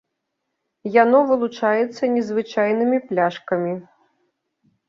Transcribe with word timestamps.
Яно 1.03 1.19
вылучаецца 1.31 2.03
незвычайнымі 2.15 2.97
пляшкамі. 3.11 3.73